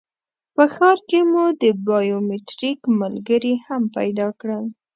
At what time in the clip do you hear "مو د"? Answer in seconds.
1.31-1.63